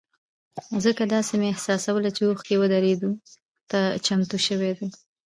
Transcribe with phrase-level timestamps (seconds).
[0.83, 3.11] ځکه داسې مې احساسوله چې اوښکې ورېدو
[3.69, 4.87] ته چمتو شوې دي.